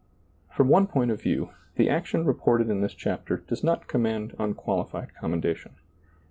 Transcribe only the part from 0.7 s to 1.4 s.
point of